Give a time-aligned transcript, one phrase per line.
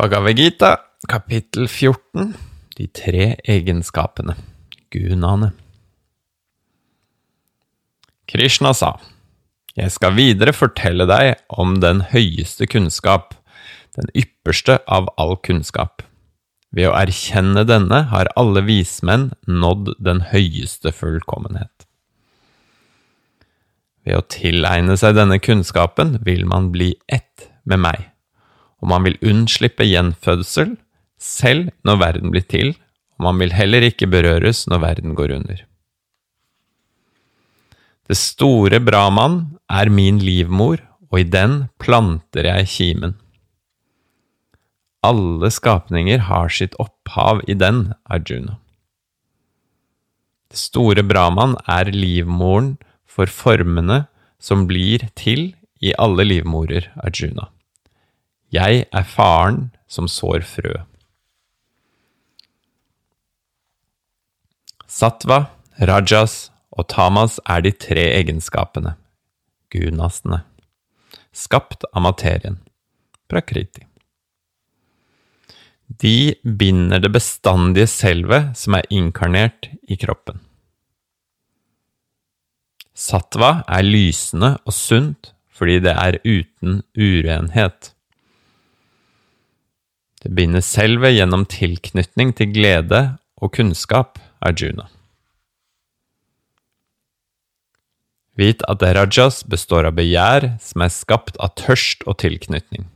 [0.00, 0.78] Bhagavad Gita,
[1.08, 2.30] kapittel 14,
[2.78, 4.32] de tre egenskapene,
[4.88, 5.50] gunaene.
[8.24, 8.94] Krishna sa,
[9.76, 13.34] Jeg skal videre fortelle deg om den høyeste kunnskap,
[13.98, 16.00] den ypperste av all kunnskap.
[16.72, 21.84] Ved å erkjenne denne har alle vismenn nådd den høyeste fullkommenhet.
[24.08, 28.08] Ved å tilegne seg denne kunnskapen vil man bli ett med meg
[28.80, 30.76] og man vil unnslippe gjenfødsel
[31.20, 32.72] selv når verden blir til,
[33.20, 35.66] og man vil heller ikke berøres når verden går under.
[38.08, 40.80] Det store Brahman er min livmor,
[41.12, 43.14] og i den planter jeg kimen.
[45.06, 48.58] Alle skapninger har sitt opphav i den, Arjuna.
[50.50, 52.74] Det store Brahman er livmoren
[53.06, 54.04] for formene
[54.42, 57.46] som blir til i alle livmorer, Arjuna.
[58.50, 60.72] Jeg er faren som sår frø.
[64.90, 65.44] Satva,
[65.78, 68.96] rajas og tamas er de tre egenskapene,
[69.70, 70.40] gunastene,
[71.30, 72.58] skapt av materien,
[73.30, 73.86] prakriti.
[76.02, 80.42] De binder det bestandige selvet som er inkarnert i kroppen.
[82.94, 87.92] Satva er lysende og sunt fordi det er uten urenhet.
[90.20, 93.02] Det binder selvet gjennom tilknytning til glede
[93.40, 94.88] og kunnskap, Arjuna.
[98.40, 102.86] Vit at rajas består av begjær som er skapt av tørst og tilknytning.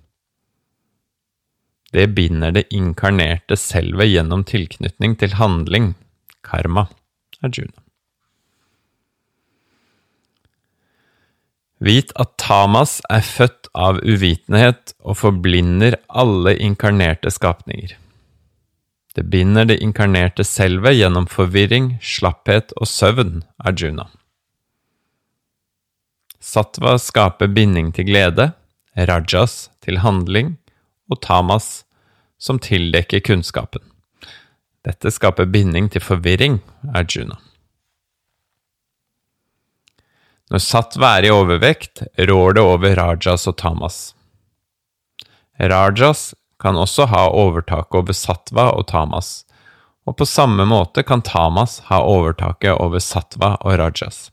[1.94, 5.92] Det binder det inkarnerte selvet gjennom tilknytning til handling,
[6.44, 6.88] karma,
[7.44, 7.83] Arjuna.
[11.82, 17.96] Vit at Tamas er født av uvitenhet og forblinder alle inkarnerte skapninger.
[19.14, 24.08] Det binder det inkarnerte selvet gjennom forvirring, slapphet og søvn, Arjuna.
[26.42, 28.50] Satva skaper binding til glede,
[28.94, 30.56] rajas til handling
[31.10, 31.84] og tamas
[32.38, 33.82] som tildekker kunnskapen.
[34.84, 36.58] Dette skaper binding til forvirring,
[36.94, 37.38] Arjuna.
[40.54, 43.96] Når sattva er i overvekt, rår det over rajas og tamas.
[45.58, 46.28] Rajas
[46.62, 49.32] kan også ha overtaket over sattva og tamas,
[50.06, 54.28] og på samme måte kan tamas ha overtaket over sattva og rajas.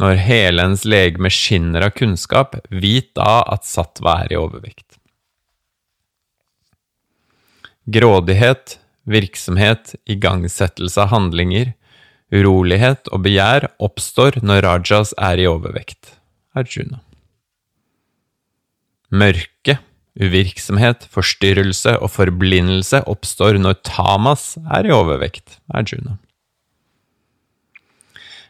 [0.00, 4.96] Når hele ens legeme skinner av kunnskap, vit da at sattva er i overvekt.
[7.84, 11.74] Grådighet, virksomhet, igangsettelse av handlinger,
[12.28, 16.14] Urolighet og begjær oppstår når rajas er i overvekt.
[16.58, 17.00] Arjuna.
[19.08, 19.78] Mørke,
[20.20, 25.56] uvirksomhet, forstyrrelse og forblindelse oppstår når tamas er i overvekt.
[25.72, 26.18] Arjuna.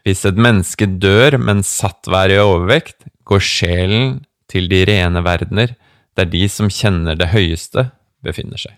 [0.02, 4.18] Hvis et menneske dør mens satt være i overvekt, går sjelen
[4.50, 5.74] til de rene verdener,
[6.16, 7.90] der de som kjenner det høyeste,
[8.24, 8.74] befinner seg.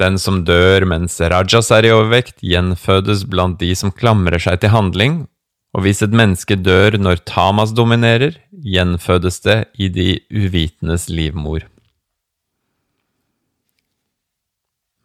[0.00, 4.74] Den som dør mens rajas er i overvekt, gjenfødes blant de som klamrer seg til
[4.74, 5.22] handling,
[5.76, 11.64] og hvis et menneske dør når tamas dominerer, gjenfødes det i de uvitenes livmor.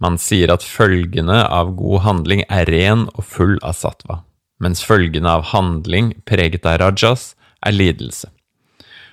[0.02, 4.24] Man sier at følgene av god handling er ren og full av sattva,
[4.64, 8.32] mens følgene av handling preget av rajas er lidelse.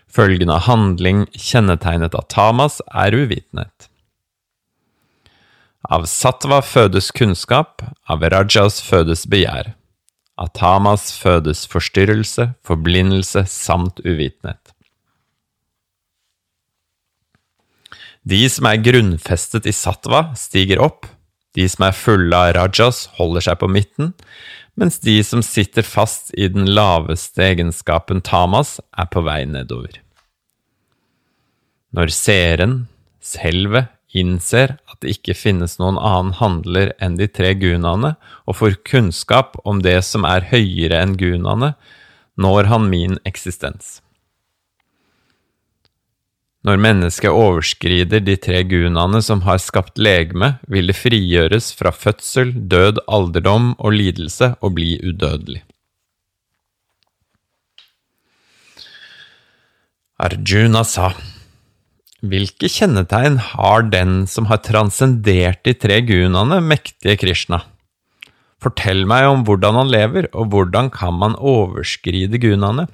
[0.09, 3.88] Følgene av handling kjennetegnet av tamas er uvitenhet.
[5.89, 9.73] Av sattva fødes kunnskap, av rajas fødes begjær.
[10.37, 14.75] Av tamas fødes forstyrrelse, forblindelse samt uvitenhet.
[18.29, 21.09] De som er grunnfestet i sattva, stiger opp,
[21.57, 24.13] de som er fulle av rajas, holder seg på midten,
[24.79, 30.03] mens de som sitter fast i den laveste egenskapen tamas, er på vei nedover.
[31.97, 32.83] Når seeren,
[33.25, 38.15] selvet, innser at det ikke finnes noen annen handler enn de tre gunaene,
[38.49, 41.75] og får kunnskap om det som er høyere enn gunaene,
[42.39, 43.99] når han min eksistens.
[46.67, 52.51] Når mennesket overskrider de tre gunaene som har skapt legeme, vil det frigjøres fra fødsel,
[52.69, 55.63] død, alderdom og lidelse og bli udødelig.
[60.19, 61.13] Arjuna sa.
[62.19, 67.61] Hvilke kjennetegn har den som har transcendert de tre gunaene, mektige Krishna?
[68.59, 72.89] Fortell meg om hvordan han lever, og hvordan kan man overskride gunaene?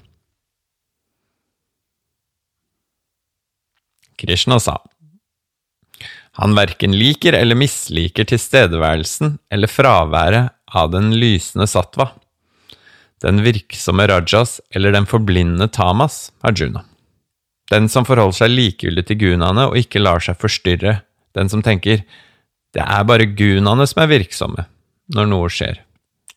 [4.21, 4.77] Krishna sa.
[6.37, 12.11] Han verken liker eller misliker tilstedeværelsen eller fraværet av den lysende sattva,
[13.25, 16.85] den virksomme rajas eller den forblindende tamas, Arjuna.
[17.73, 20.99] Den som forholder seg likegyldig til gunaene og ikke lar seg forstyrre,
[21.35, 22.05] den som tenker
[22.75, 24.67] det er bare gunaene som er virksomme
[25.15, 25.79] når noe skjer,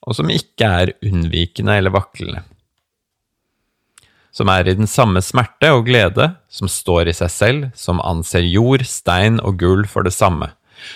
[0.06, 2.44] og som ikke er unnvikende eller vaklende.
[4.36, 8.46] Som er i den samme smerte og glede, som står i seg selv, som anser
[8.46, 10.52] jord, stein og gull for det samme,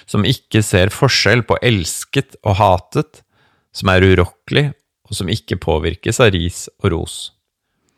[0.05, 3.23] som ikke ser forskjell på elsket og hatet,
[3.73, 4.67] som er urokkelig
[5.09, 7.15] og som ikke påvirkes av ris og ros.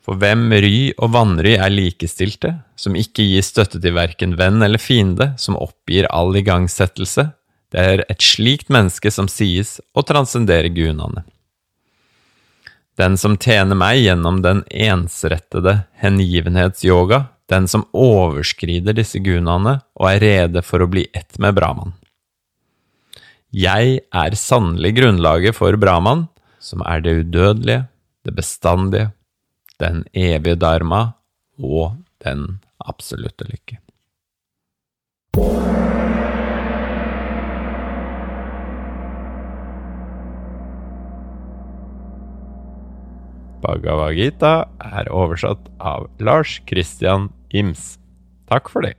[0.03, 4.81] For hvem ry og vanry er likestilte, som ikke gir støtte til verken venn eller
[4.81, 7.29] fiende, som oppgir all igangsettelse,
[7.73, 11.23] det er et slikt menneske som sies å transcendere gunaene.
[13.00, 20.21] Den som tjener meg gjennom den ensrettede hengivenhetsyoga, den som overskrider disse gunaene og er
[20.21, 21.95] rede for å bli ett med Brahman.
[23.53, 26.27] Jeg er sannelig grunnlaget for Brahman,
[26.61, 27.88] som er det udødelige,
[28.25, 29.09] det bestandige,
[29.81, 31.13] den evige dharma
[31.57, 33.79] og den absolutte lykke.
[43.63, 47.93] Bhagavad Gita er oversatt av Lars Christian Ims.
[48.51, 48.97] Takk for det.